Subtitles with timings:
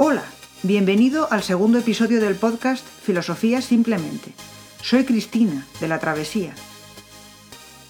[0.00, 0.22] Hola,
[0.62, 4.30] bienvenido al segundo episodio del podcast Filosofía Simplemente.
[4.80, 6.54] Soy Cristina, de la Travesía.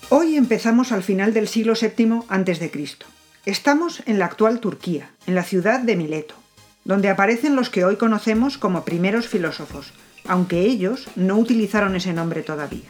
[0.09, 2.97] Hoy empezamos al final del siglo VII a.C.
[3.45, 6.35] Estamos en la actual Turquía, en la ciudad de Mileto,
[6.87, 9.93] donde aparecen los que hoy conocemos como primeros filósofos,
[10.27, 12.89] aunque ellos no utilizaron ese nombre todavía.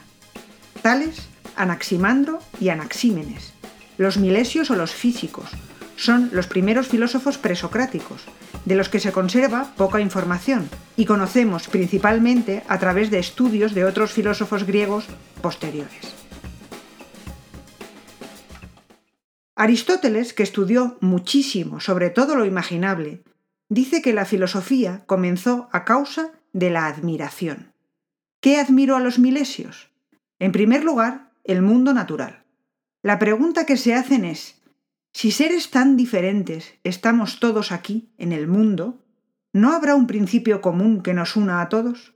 [0.80, 1.26] Tales,
[1.56, 3.52] Anaximandro y Anaxímenes,
[3.96, 5.50] los milesios o los físicos,
[5.98, 8.22] son los primeros filósofos presocráticos,
[8.64, 13.84] de los que se conserva poca información y conocemos principalmente a través de estudios de
[13.84, 15.06] otros filósofos griegos
[15.42, 16.14] posteriores.
[19.56, 23.24] Aristóteles, que estudió muchísimo sobre todo lo imaginable,
[23.68, 27.72] dice que la filosofía comenzó a causa de la admiración.
[28.40, 29.90] ¿Qué admiró a los milesios?
[30.38, 32.44] En primer lugar, el mundo natural.
[33.02, 34.57] La pregunta que se hacen es,
[35.12, 39.04] si seres tan diferentes estamos todos aquí, en el mundo,
[39.52, 42.14] ¿no habrá un principio común que nos una a todos?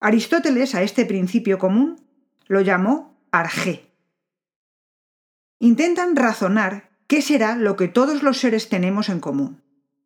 [0.00, 1.96] Aristóteles a este principio común
[2.46, 3.90] lo llamó arjé.
[5.58, 9.62] Intentan razonar qué será lo que todos los seres tenemos en común,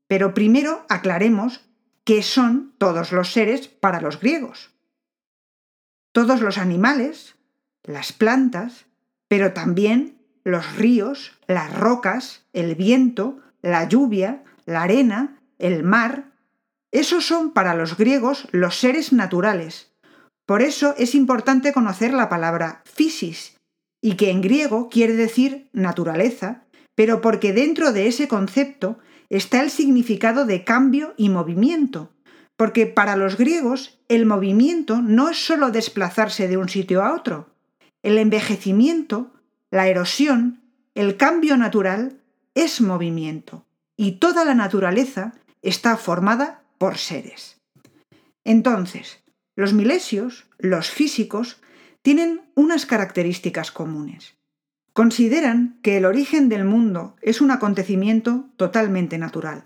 [0.06, 1.68] pero primero aclaremos
[2.04, 4.70] qué son todos los seres para los griegos.
[6.12, 7.36] Todos los animales,
[7.82, 8.86] las plantas,
[9.28, 16.32] pero también los ríos, las rocas, el viento, la lluvia, la arena, el mar.
[16.92, 19.92] Esos son para los griegos los seres naturales.
[20.46, 23.56] Por eso es importante conocer la palabra physis,
[24.00, 29.70] y que en griego quiere decir naturaleza, pero porque dentro de ese concepto está el
[29.70, 32.10] significado de cambio y movimiento,
[32.56, 37.54] porque para los griegos el movimiento no es solo desplazarse de un sitio a otro,
[38.02, 39.32] el envejecimiento
[39.70, 40.60] la erosión,
[40.94, 42.20] el cambio natural,
[42.54, 47.60] es movimiento y toda la naturaleza está formada por seres.
[48.44, 49.20] Entonces,
[49.54, 51.60] los milesios, los físicos,
[52.02, 54.34] tienen unas características comunes.
[54.92, 59.64] Consideran que el origen del mundo es un acontecimiento totalmente natural,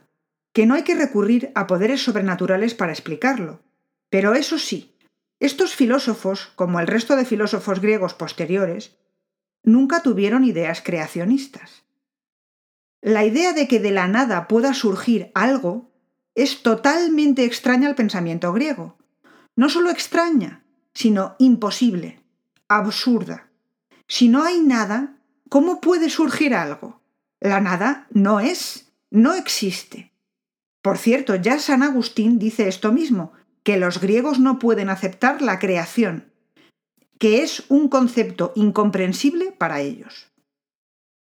[0.53, 3.63] que no hay que recurrir a poderes sobrenaturales para explicarlo.
[4.11, 4.95] Pero eso sí,
[5.41, 8.97] estos filósofos, como el resto de filósofos griegos posteriores,
[9.65, 11.85] nunca tuvieron ideas creacionistas.
[13.01, 15.91] La idea de que de la nada pueda surgir algo
[16.35, 18.97] es totalmente extraña al pensamiento griego.
[19.57, 20.65] No solo extraña,
[20.95, 22.21] sino imposible,
[22.69, 23.49] absurda.
[24.07, 25.17] Si no hay nada,
[25.49, 27.01] ¿cómo puede surgir algo?
[27.41, 30.13] La nada no es, no existe.
[30.83, 33.33] Por cierto, ya San Agustín dice esto mismo,
[33.63, 36.33] que los griegos no pueden aceptar la creación,
[37.19, 40.33] que es un concepto incomprensible para ellos.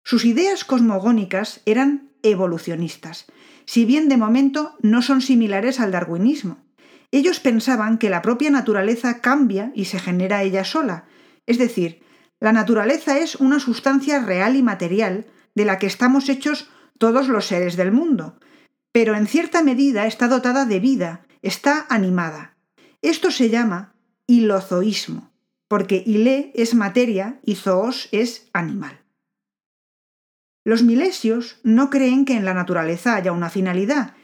[0.05, 3.27] Sus ideas cosmogónicas eran evolucionistas,
[3.65, 6.65] si bien de momento no son similares al darwinismo.
[7.11, 11.07] Ellos pensaban que la propia naturaleza cambia y se genera ella sola,
[11.47, 12.03] es decir,
[12.41, 17.47] la naturaleza es una sustancia real y material de la que estamos hechos todos los
[17.47, 18.39] seres del mundo,
[18.93, 22.57] pero en cierta medida está dotada de vida, está animada.
[23.03, 23.95] Esto se llama
[24.27, 25.28] hilozoísmo
[25.69, 29.05] porque Ile es materia y Zoos es animal.
[30.65, 34.15] Los milesios no creen que en la naturaleza haya una finalidad,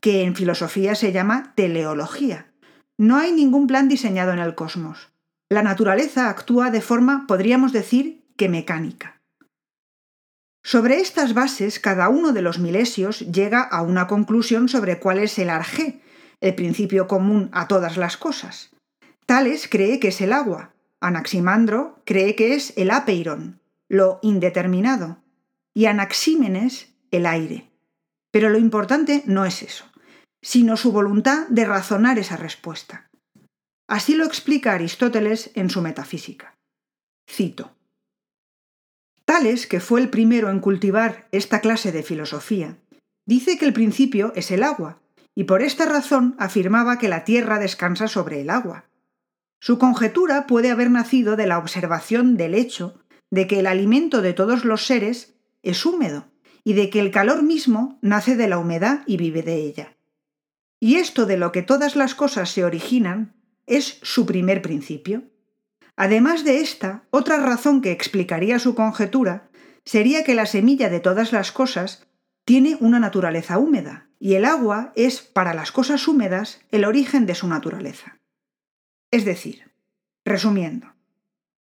[0.00, 2.52] que en filosofía se llama teleología.
[2.98, 5.12] No hay ningún plan diseñado en el cosmos.
[5.48, 9.20] La naturaleza actúa de forma, podríamos decir, que mecánica.
[10.64, 15.38] Sobre estas bases, cada uno de los milesios llega a una conclusión sobre cuál es
[15.38, 16.00] el arjé,
[16.40, 18.70] el principio común a todas las cosas.
[19.26, 25.22] Tales cree que es el agua, Anaximandro cree que es el apeiron, lo indeterminado,
[25.74, 27.70] y Anaxímenes el aire.
[28.30, 29.84] Pero lo importante no es eso,
[30.40, 33.10] sino su voluntad de razonar esa respuesta.
[33.88, 36.56] Así lo explica Aristóteles en su Metafísica.
[37.28, 37.74] Cito.
[39.24, 42.78] Tales, que fue el primero en cultivar esta clase de filosofía,
[43.26, 45.00] dice que el principio es el agua,
[45.34, 48.86] y por esta razón afirmaba que la tierra descansa sobre el agua.
[49.64, 53.00] Su conjetura puede haber nacido de la observación del hecho
[53.30, 56.26] de que el alimento de todos los seres es húmedo
[56.64, 59.96] y de que el calor mismo nace de la humedad y vive de ella.
[60.80, 63.36] Y esto de lo que todas las cosas se originan
[63.68, 65.30] es su primer principio.
[65.94, 69.48] Además de esta, otra razón que explicaría su conjetura
[69.84, 72.08] sería que la semilla de todas las cosas
[72.44, 77.36] tiene una naturaleza húmeda, y el agua es, para las cosas húmedas, el origen de
[77.36, 78.18] su naturaleza.
[79.12, 79.70] Es decir,
[80.24, 80.86] resumiendo,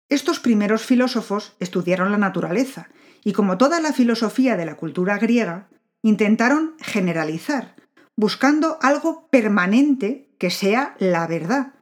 [0.09, 2.89] estos primeros filósofos estudiaron la naturaleza
[3.23, 5.67] y como toda la filosofía de la cultura griega,
[6.03, 7.75] intentaron generalizar,
[8.15, 11.73] buscando algo permanente que sea la verdad.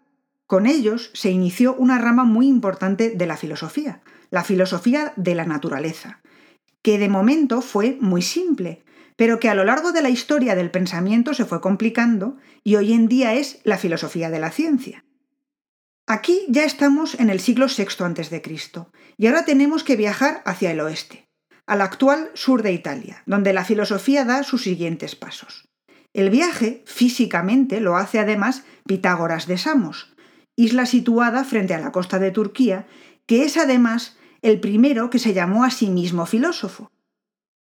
[0.48, 5.46] Con ellos se inició una rama muy importante de la filosofía, la filosofía de la
[5.46, 6.22] naturaleza,
[6.82, 8.86] que de momento fue muy simple,
[9.18, 12.94] pero que a lo largo de la historia del pensamiento se fue complicando y hoy
[12.94, 15.04] en día es la filosofía de la ciencia.
[16.12, 18.42] Aquí ya estamos en el siglo VI a.C.
[19.18, 21.30] y ahora tenemos que viajar hacia el oeste,
[21.68, 25.70] al actual sur de Italia, donde la filosofía da sus siguientes pasos.
[26.12, 30.16] El viaje físicamente lo hace además Pitágoras de Samos,
[30.56, 32.88] isla situada frente a la costa de Turquía,
[33.28, 36.92] que es además el primero que se llamó a sí mismo filósofo.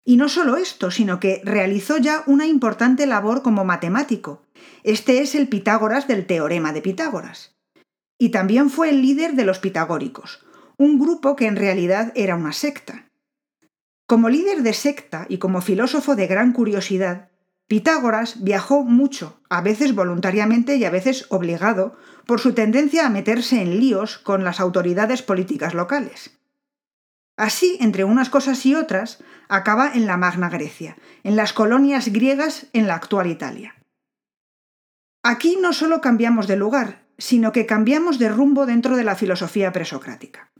[0.04, 4.44] Y no solo esto, sino que realizó ya una importante labor como matemático.
[4.84, 7.55] Este es el Pitágoras del teorema de Pitágoras.
[8.18, 10.44] Y también fue el líder de los pitagóricos,
[10.78, 13.10] un grupo que en realidad era una secta.
[14.06, 17.30] Como líder de secta y como filósofo de gran curiosidad,
[17.66, 23.60] Pitágoras viajó mucho, a veces voluntariamente y a veces obligado, por su tendencia a meterse
[23.60, 26.38] en líos con las autoridades políticas locales.
[27.36, 32.66] Así, entre unas cosas y otras, acaba en la Magna Grecia, en las colonias griegas
[32.72, 33.74] en la actual Italia.
[35.24, 39.72] Aquí no solo cambiamos de lugar, sino que cambiamos de rumbo dentro de la filosofía
[39.72, 40.50] presocrática.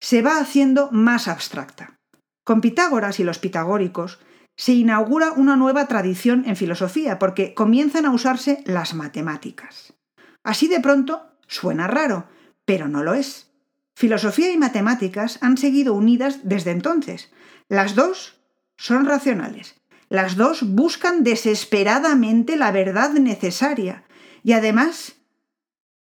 [0.00, 1.98] Se va haciendo más abstracta.
[2.44, 4.20] Con Pitágoras y los pitagóricos
[4.56, 9.94] se inaugura una nueva tradición en filosofía porque comienzan a usarse las matemáticas.
[10.42, 12.28] Así de pronto suena raro,
[12.64, 13.50] pero no lo es.
[13.94, 17.32] Filosofía y matemáticas han seguido unidas desde entonces.
[17.68, 18.40] Las dos
[18.76, 19.80] son racionales.
[20.08, 24.04] Las dos buscan desesperadamente la verdad necesaria
[24.44, 25.15] y además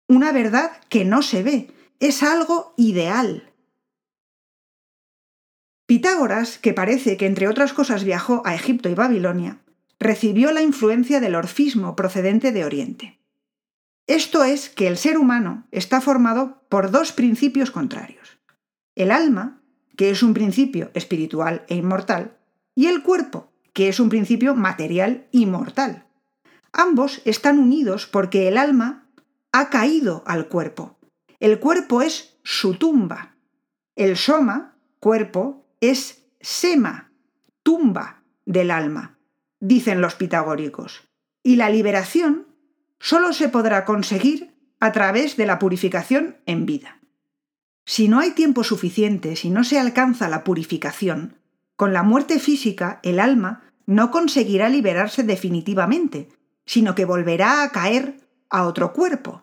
[0.09, 1.71] una verdad que no se ve.
[2.01, 3.53] Es algo ideal.
[5.87, 9.61] Pitágoras, que parece que entre otras cosas viajó a Egipto y Babilonia,
[9.99, 13.19] recibió la influencia del orfismo procedente de Oriente.
[14.07, 18.39] Esto es que el ser humano está formado por dos principios contrarios.
[18.95, 19.61] El alma,
[19.97, 22.37] que es un principio espiritual e inmortal,
[22.75, 26.07] y el cuerpo, que es un principio material y mortal.
[26.73, 29.06] Ambos están unidos porque el alma
[29.53, 30.99] ha caído al cuerpo.
[31.41, 33.37] El cuerpo es su tumba.
[33.95, 37.13] El soma, cuerpo, es sema,
[37.63, 39.19] tumba del alma,
[39.61, 41.09] dicen los pitagóricos.
[41.43, 42.47] Y la liberación
[42.99, 47.01] solo se podrá conseguir a través de la purificación en vida.
[47.85, 51.39] Si no hay tiempo suficiente, si no se alcanza la purificación,
[51.77, 56.29] con la muerte física el alma no conseguirá liberarse definitivamente,
[56.65, 59.43] sino que volverá a caer a otro cuerpo.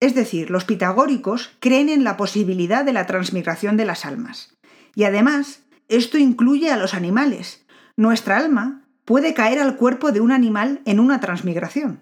[0.00, 4.56] Es decir, los pitagóricos creen en la posibilidad de la transmigración de las almas.
[4.94, 7.64] Y además, esto incluye a los animales.
[7.96, 12.00] Nuestra alma puede caer al cuerpo de un animal en una transmigración.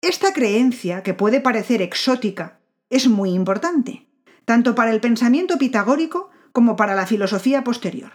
[0.00, 2.60] Esta creencia, que puede parecer exótica,
[2.90, 4.06] es muy importante,
[4.44, 8.12] tanto para el pensamiento pitagórico como para la filosofía posterior.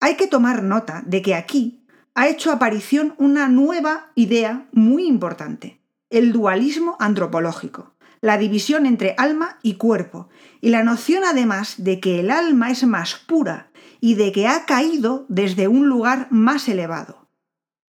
[0.00, 1.84] Hay que tomar nota de que aquí
[2.14, 5.79] ha hecho aparición una nueva idea muy importante,
[6.10, 10.28] el dualismo antropológico, la división entre alma y cuerpo,
[10.60, 13.70] y la noción además de que el alma es más pura
[14.00, 17.28] y de que ha caído desde un lugar más elevado.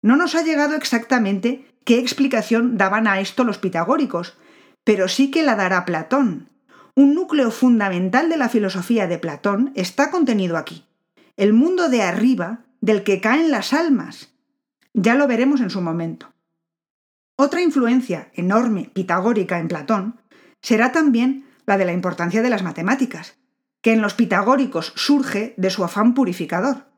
[0.02, 4.36] No nos ha llegado exactamente qué explicación daban a esto los pitagóricos,
[4.84, 6.50] pero sí que la dará Platón.
[6.94, 10.84] Un núcleo fundamental de la filosofía de Platón está contenido aquí.
[11.36, 14.34] El mundo de arriba del que caen las almas.
[14.94, 16.32] Ya lo veremos en su momento.
[17.40, 20.20] Otra influencia enorme pitagórica en Platón
[20.60, 23.38] será también la de la importancia de las matemáticas,
[23.80, 26.88] que en los pitagóricos surge de su afán purificador.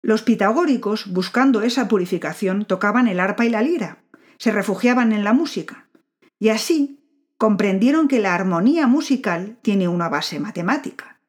[0.00, 4.04] Los pitagóricos, buscando esa purificación, tocaban el arpa y la lira,
[4.38, 5.88] se refugiaban en la música,
[6.38, 7.02] y así
[7.36, 11.20] comprendieron que la armonía musical tiene una base matemática.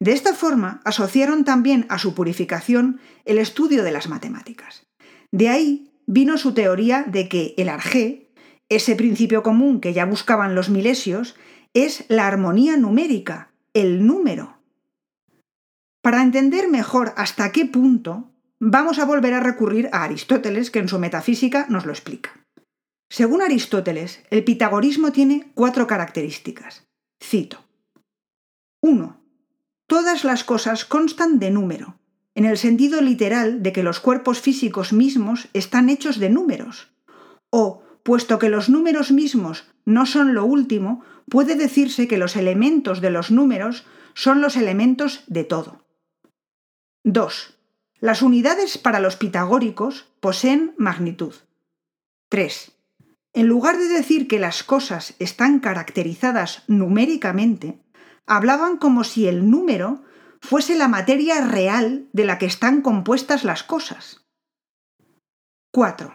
[0.00, 4.86] De esta forma asociaron también a su purificación el estudio de las matemáticas.
[5.30, 8.30] De ahí vino su teoría de que el arjé,
[8.68, 11.36] ese principio común que ya buscaban los milesios,
[11.74, 14.56] es la armonía numérica, el número,
[16.06, 20.86] para entender mejor hasta qué punto, vamos a volver a recurrir a Aristóteles, que en
[20.86, 22.46] su metafísica nos lo explica.
[23.10, 26.84] Según Aristóteles, el pitagorismo tiene cuatro características.
[27.20, 27.58] Cito.
[28.82, 29.20] 1.
[29.88, 31.98] Todas las cosas constan de número,
[32.36, 36.88] en el sentido literal de que los cuerpos físicos mismos están hechos de números.
[37.50, 43.00] O, puesto que los números mismos no son lo último, puede decirse que los elementos
[43.00, 45.82] de los números son los elementos de todo.
[47.04, 47.58] 2.
[48.00, 51.34] Las unidades para los pitagóricos poseen magnitud.
[52.28, 52.72] 3.
[53.32, 57.80] En lugar de decir que las cosas están caracterizadas numéricamente,
[58.26, 60.02] hablaban como si el número
[60.40, 64.24] fuese la materia real de la que están compuestas las cosas.
[65.72, 66.14] 4.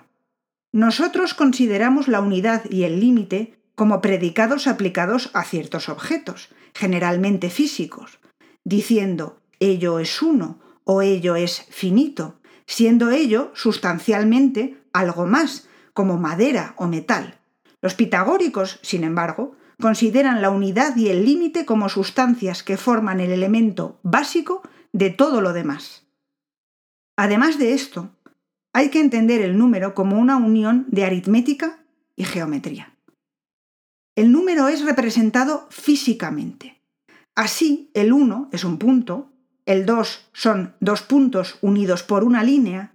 [0.74, 8.20] Nosotros consideramos la unidad y el límite como predicados aplicados a ciertos objetos, generalmente físicos,
[8.64, 16.74] diciendo ello es uno o ello es finito, siendo ello sustancialmente algo más, como madera
[16.78, 17.40] o metal.
[17.82, 23.32] Los pitagóricos, sin embargo, consideran la unidad y el límite como sustancias que forman el
[23.32, 24.62] elemento básico
[24.94, 26.08] de todo lo demás.
[27.18, 28.16] Además de esto,
[28.74, 31.84] hay que entender el número como una unión de aritmética
[32.16, 32.96] y geometría.
[34.16, 36.82] El número es representado físicamente.
[37.36, 39.32] Así, el 1 es un punto,
[39.66, 42.94] el 2 son dos puntos unidos por una línea,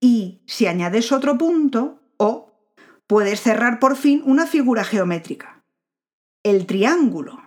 [0.00, 2.52] y si añades otro punto, o,
[3.06, 5.51] puedes cerrar por fin una figura geométrica.
[6.44, 7.40] El triángulo.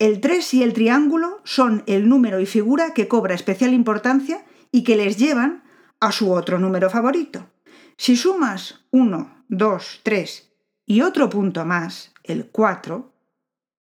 [0.00, 4.82] El 3 y el triángulo son el número y figura que cobra especial importancia y
[4.82, 5.62] que les llevan
[6.00, 7.48] a su otro número favorito.
[7.96, 10.52] Si sumas 1, 2, 3
[10.86, 13.12] y otro punto más, el 4,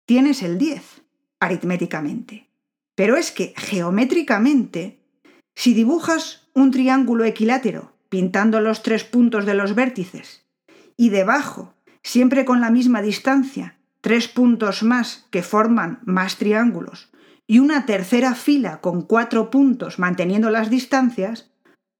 [0.06, 1.02] tienes el 10,
[1.38, 2.48] aritméticamente.
[2.96, 4.98] Pero es que geométricamente,
[5.54, 10.44] si dibujas un triángulo equilátero pintando los tres puntos de los vértices
[10.96, 13.77] y debajo, siempre con la misma distancia,
[14.08, 17.10] tres puntos más que forman más triángulos
[17.46, 21.50] y una tercera fila con cuatro puntos manteniendo las distancias,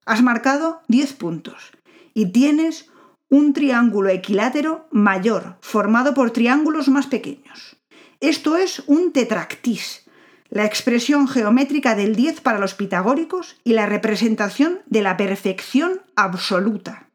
[0.07, 1.71] has marcado 10 puntos
[2.15, 2.91] y tienes
[3.29, 7.77] un triángulo equilátero mayor formado por triángulos más pequeños.
[8.21, 10.09] Esto es un tetractis,
[10.49, 17.11] la expresión geométrica del 10 para los pitagóricos y la representación de la perfección absoluta.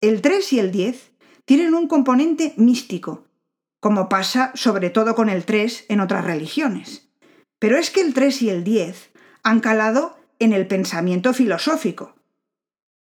[0.00, 1.11] El 3 y el 10
[1.44, 3.24] tienen un componente místico,
[3.80, 7.08] como pasa sobre todo con el 3 en otras religiones.
[7.58, 9.10] Pero es que el 3 y el 10
[9.42, 12.14] han calado en el pensamiento filosófico.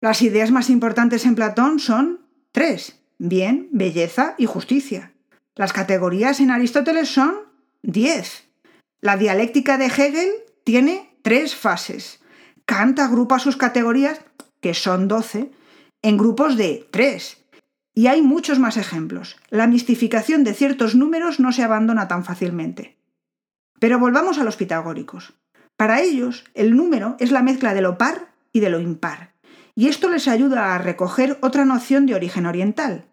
[0.00, 2.20] Las ideas más importantes en Platón son
[2.52, 5.12] tres, bien, belleza y justicia.
[5.56, 7.34] Las categorías en Aristóteles son
[7.82, 8.44] diez.
[9.00, 10.30] La dialéctica de Hegel
[10.62, 12.20] tiene tres fases.
[12.64, 14.20] Kant agrupa sus categorías,
[14.60, 15.50] que son doce,
[16.02, 17.38] en grupos de tres.
[17.98, 19.36] Y hay muchos más ejemplos.
[19.50, 22.96] La mistificación de ciertos números no se abandona tan fácilmente.
[23.80, 25.34] Pero volvamos a los pitagóricos.
[25.76, 29.32] Para ellos, el número es la mezcla de lo par y de lo impar.
[29.74, 33.04] Y esto les ayuda a recoger otra noción de origen oriental,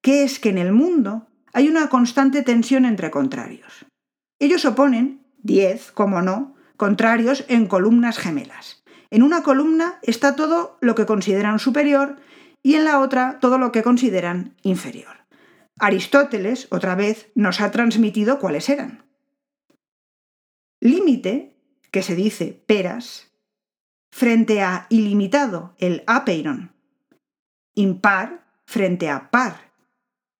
[0.00, 3.84] que es que en el mundo hay una constante tensión entre contrarios.
[4.38, 8.82] Ellos oponen, diez, como no, contrarios en columnas gemelas.
[9.10, 12.16] En una columna está todo lo que consideran superior
[12.62, 15.22] y en la otra todo lo que consideran inferior.
[15.78, 19.04] Aristóteles, otra vez, nos ha transmitido cuáles eran.
[20.80, 21.56] Límite
[21.90, 23.30] que se dice peras,
[24.10, 26.72] frente a ilimitado, el apeiron,
[27.74, 29.72] impar frente a par,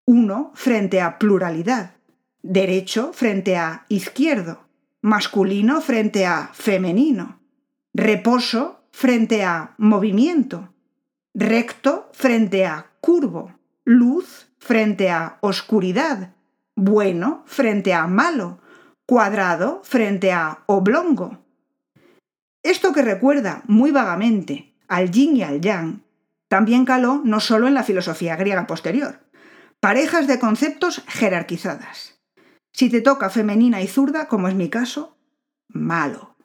[0.05, 1.97] uno frente a pluralidad,
[2.43, 4.69] derecho frente a izquierdo,
[5.01, 7.41] masculino frente a femenino,
[7.95, 10.72] reposo frente a movimiento,
[11.35, 16.35] recto frente a curvo, luz frente a oscuridad,
[16.77, 18.61] bueno frente a malo,
[19.07, 21.45] cuadrado frente a oblongo.
[22.63, 26.03] Esto que recuerda muy vagamente al yin y al yang,
[26.49, 29.21] también caló no solo en la filosofía griega posterior,
[29.81, 32.21] parejas de conceptos jerarquizadas.
[32.73, 35.19] Si te toca femenina y zurda, como es mi caso,
[35.69, 36.37] malo.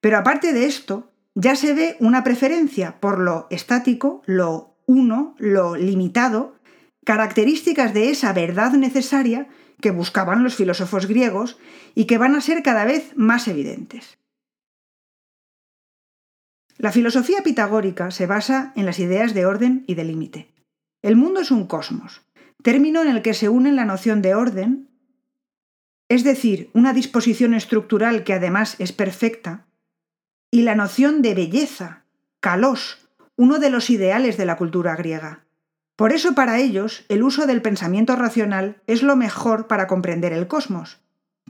[0.00, 5.76] Pero aparte de esto, ya se ve una preferencia por lo estático, lo uno, lo
[5.76, 6.58] limitado,
[7.04, 9.48] características de esa verdad necesaria
[9.80, 11.58] que buscaban los filósofos griegos
[11.94, 14.18] y que van a ser cada vez más evidentes.
[16.78, 20.48] La filosofía pitagórica se basa en las ideas de orden y de límite.
[21.02, 22.22] El mundo es un cosmos,
[22.62, 24.88] término en el que se unen la noción de orden,
[26.08, 29.66] es decir, una disposición estructural que además es perfecta,
[30.54, 32.04] y la noción de belleza,
[32.38, 35.46] kalos, uno de los ideales de la cultura griega.
[35.96, 40.46] Por eso para ellos el uso del pensamiento racional es lo mejor para comprender el
[40.46, 41.00] cosmos.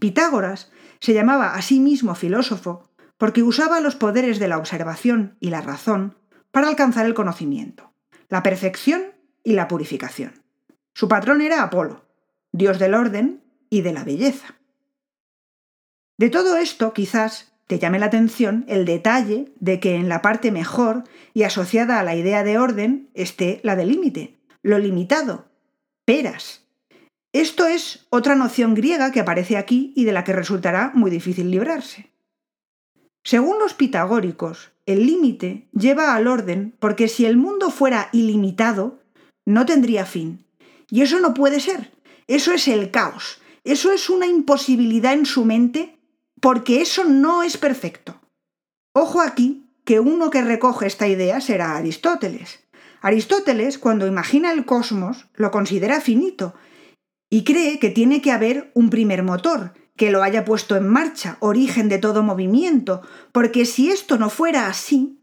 [0.00, 5.50] Pitágoras se llamaba a sí mismo filósofo porque usaba los poderes de la observación y
[5.50, 6.16] la razón
[6.50, 7.92] para alcanzar el conocimiento,
[8.30, 9.02] la perfección
[9.42, 10.32] y la purificación.
[10.94, 12.06] Su patrón era Apolo,
[12.52, 14.54] dios del orden y de la belleza.
[16.16, 20.50] De todo esto, quizás, te llame la atención el detalle de que en la parte
[20.50, 25.46] mejor y asociada a la idea de orden esté la de límite, lo limitado,
[26.04, 26.62] peras.
[27.32, 31.50] Esto es otra noción griega que aparece aquí y de la que resultará muy difícil
[31.50, 32.10] librarse.
[33.24, 39.00] Según los pitagóricos, el límite lleva al orden porque si el mundo fuera ilimitado,
[39.46, 40.44] no tendría fin.
[40.90, 41.90] Y eso no puede ser.
[42.26, 43.40] Eso es el caos.
[43.64, 45.96] Eso es una imposibilidad en su mente
[46.44, 48.20] porque eso no es perfecto.
[48.92, 52.68] Ojo aquí que uno que recoge esta idea será Aristóteles.
[53.00, 56.52] Aristóteles, cuando imagina el cosmos, lo considera finito
[57.30, 61.38] y cree que tiene que haber un primer motor, que lo haya puesto en marcha,
[61.40, 63.00] origen de todo movimiento,
[63.32, 65.18] porque si esto no fuera así,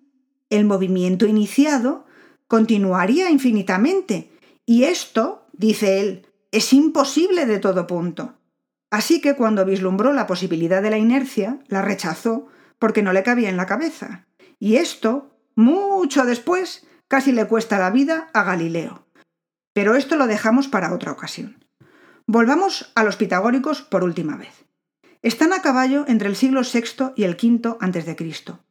[0.50, 2.08] el movimiento iniciado
[2.48, 4.32] continuaría infinitamente,
[4.66, 8.41] y esto, dice él, es imposible de todo punto.
[8.92, 13.50] Así que cuando vislumbró la posibilidad de la inercia, la rechazó porque no le cabía
[13.50, 14.28] en la cabeza.
[14.60, 19.08] Y esto, mucho después, casi le cuesta la vida a Galileo.
[19.74, 21.66] Pero esto lo dejamos para otra ocasión.
[22.28, 24.66] Volvamos a los pitagóricos por última vez.
[25.22, 28.16] Están a caballo entre el siglo VI y el V a.C.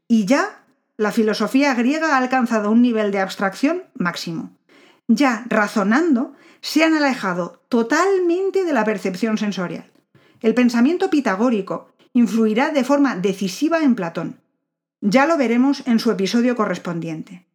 [0.06, 0.64] Y ya
[0.98, 4.56] la filosofía griega ha alcanzado un nivel de abstracción máximo.
[5.08, 9.90] Ya razonando, se han alejado totalmente de la percepción sensorial.
[10.40, 14.40] El pensamiento pitagórico influirá de forma decisiva en Platón.
[15.00, 17.46] Ya lo veremos en su episodio correspondiente.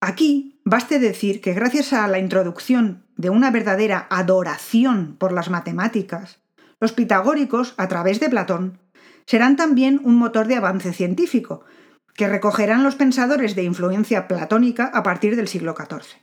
[0.00, 6.40] Aquí baste decir que gracias a la introducción de una verdadera adoración por las matemáticas,
[6.80, 8.78] los pitagóricos, a través de Platón,
[9.26, 11.64] serán también un motor de avance científico,
[12.14, 16.18] que recogerán los pensadores de influencia platónica a partir del siglo XIV.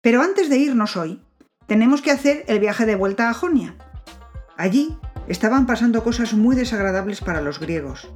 [0.00, 1.20] Pero antes de irnos hoy,
[1.66, 3.76] tenemos que hacer el viaje de vuelta a Jonia.
[4.56, 4.96] Allí
[5.28, 8.10] estaban pasando cosas muy desagradables para los griegos,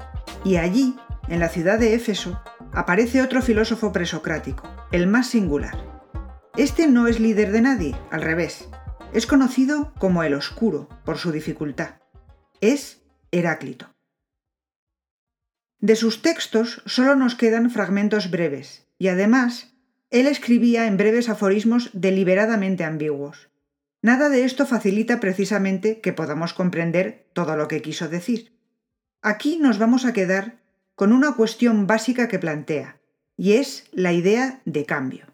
[0.45, 0.97] y allí,
[1.28, 2.42] en la ciudad de Éfeso,
[2.73, 5.76] aparece otro filósofo presocrático, el más singular.
[6.57, 8.68] Este no es líder de nadie, al revés,
[9.12, 11.96] es conocido como el Oscuro por su dificultad.
[12.61, 13.94] Es Heráclito.
[15.81, 19.75] De sus textos solo nos quedan fragmentos breves, y además,
[20.11, 23.51] él escribía en breves aforismos deliberadamente ambiguos.
[24.03, 28.53] Nada de esto facilita precisamente que podamos comprender todo lo que quiso decir.
[29.23, 30.59] Aquí nos vamos a quedar
[30.97, 33.01] con una cuestión básica que plantea,
[33.37, 35.27] y es la idea de cambio.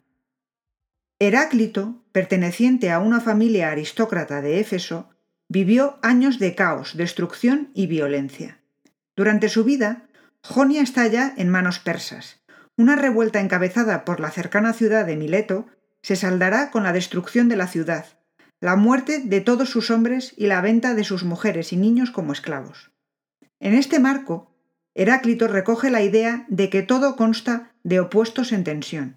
[1.19, 5.09] Heráclito, perteneciente a una familia aristócrata de Éfeso,
[5.49, 8.61] vivió años de caos, destrucción y violencia.
[9.17, 10.07] Durante su vida,
[10.43, 12.41] Jonia estalla en manos persas.
[12.77, 15.67] Una revuelta encabezada por la cercana ciudad de Mileto
[16.03, 18.18] se saldará con la destrucción de la ciudad,
[18.61, 22.33] la muerte de todos sus hombres y la venta de sus mujeres y niños como
[22.33, 22.91] esclavos.
[23.61, 24.55] En este marco,
[24.95, 29.17] Heráclito recoge la idea de que todo consta de opuestos en tensión,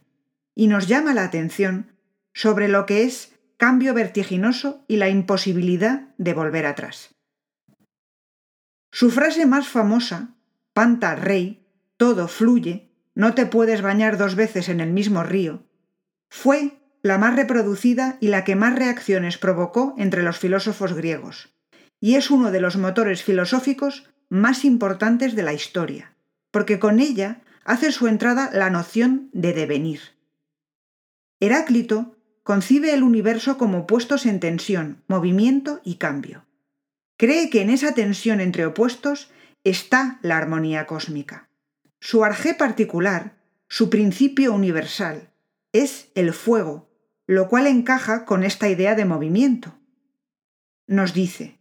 [0.53, 1.91] y nos llama la atención
[2.33, 7.15] sobre lo que es cambio vertiginoso y la imposibilidad de volver atrás.
[8.91, 10.35] Su frase más famosa,
[10.73, 11.65] Panta Rey,
[11.97, 15.63] todo fluye, no te puedes bañar dos veces en el mismo río,
[16.29, 21.53] fue la más reproducida y la que más reacciones provocó entre los filósofos griegos,
[21.99, 26.15] y es uno de los motores filosóficos más importantes de la historia,
[26.51, 30.01] porque con ella hace su entrada la noción de devenir.
[31.39, 36.45] Heráclito concibe el universo como puestos en tensión, movimiento y cambio.
[37.17, 39.29] Cree que en esa tensión entre opuestos
[39.63, 41.49] está la armonía cósmica.
[41.99, 43.37] Su arjé particular,
[43.67, 45.29] su principio universal,
[45.71, 46.90] es el fuego,
[47.31, 49.73] lo cual encaja con esta idea de movimiento.
[50.85, 51.59] Nos dice,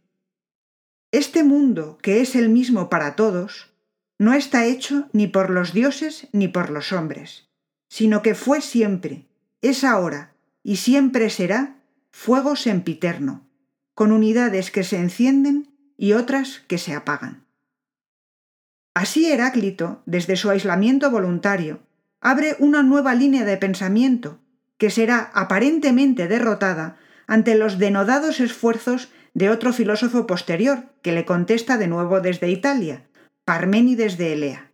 [1.13, 3.71] este mundo, que es el mismo para todos,
[4.19, 7.47] no está hecho ni por los dioses ni por los hombres,
[7.87, 9.27] sino que fue siempre,
[9.61, 11.77] es ahora y siempre será
[12.09, 13.47] fuego sempiterno,
[13.93, 17.45] con unidades que se encienden y otras que se apagan.
[18.93, 21.79] Así Heráclito, desde su aislamiento voluntario,
[22.19, 24.40] abre una nueva línea de pensamiento
[24.81, 31.77] que será aparentemente derrotada ante los denodados esfuerzos de otro filósofo posterior, que le contesta
[31.77, 33.05] de nuevo desde Italia,
[33.45, 34.71] Parménides de Elea.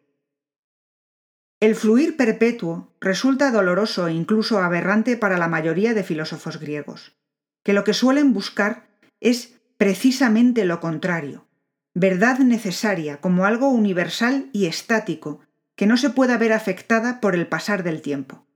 [1.60, 7.18] El fluir perpetuo resulta doloroso e incluso aberrante para la mayoría de filósofos griegos,
[7.66, 8.88] que lo que suelen buscar
[9.20, 11.50] es precisamente lo contrario,
[11.94, 15.42] verdad necesaria como algo universal y estático,
[15.76, 18.47] que no se pueda ver afectada por el pasar del tiempo.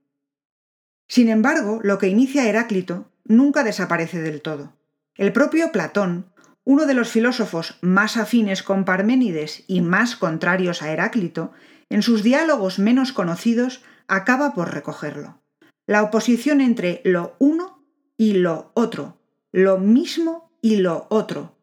[1.12, 4.72] Sin embargo, lo que inicia Heráclito nunca desaparece del todo.
[5.14, 6.32] El propio Platón
[6.64, 11.52] uno de los filósofos más afines con Parménides y más contrarios a Heráclito,
[11.90, 15.42] en sus diálogos menos conocidos acaba por recogerlo.
[15.86, 17.84] La oposición entre lo uno
[18.16, 19.20] y lo otro,
[19.52, 21.58] lo mismo y lo otro,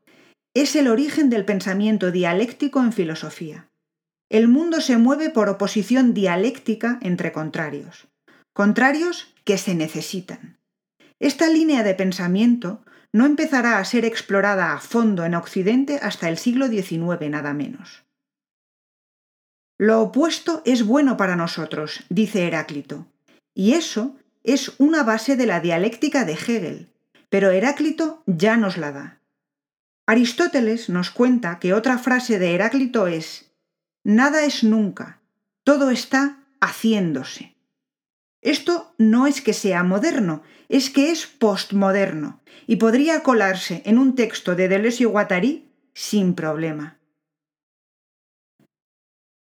[0.54, 3.68] es el origen del pensamiento dialéctico en filosofía.
[4.30, 8.10] El mundo se mueve por oposición dialéctica entre contrarios,
[8.54, 10.58] contrarios que se necesitan.
[11.20, 16.38] Esta línea de pensamiento no empezará a ser explorada a fondo en Occidente hasta el
[16.38, 18.04] siglo XIX nada menos.
[19.78, 23.08] Lo opuesto es bueno para nosotros, dice Heráclito,
[23.54, 26.90] y eso es una base de la dialéctica de Hegel,
[27.30, 29.22] pero Heráclito ya nos la da.
[30.06, 33.52] Aristóteles nos cuenta que otra frase de Heráclito es,
[34.04, 35.22] Nada es nunca,
[35.64, 37.56] todo está haciéndose.
[38.42, 44.16] Esto no es que sea moderno, es que es postmoderno y podría colarse en un
[44.16, 47.00] texto de Deleuze y Guattari sin problema.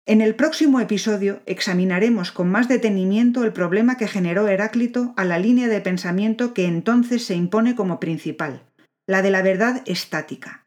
[0.06, 5.40] En el próximo episodio examinaremos con más detenimiento el problema que generó Heráclito a la
[5.40, 8.64] línea de pensamiento que entonces se impone como principal,
[9.08, 10.66] la de la verdad estática.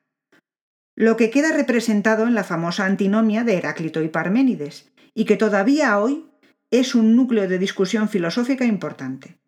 [0.96, 5.98] Lo que queda representado en la famosa antinomia de Heráclito y Parménides, y que todavía
[5.98, 6.26] hoy
[6.70, 9.38] es un núcleo de discusión filosófica importante.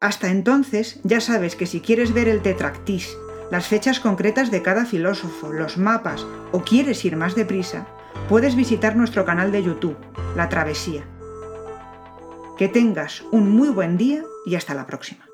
[0.00, 3.16] Hasta entonces, ya sabes que si quieres ver el tetractis,
[3.50, 7.86] las fechas concretas de cada filósofo, los mapas o quieres ir más deprisa,
[8.28, 9.96] puedes visitar nuestro canal de YouTube,
[10.36, 11.04] La Travesía.
[12.58, 15.28] Que tengas un muy buen día y hasta la próxima.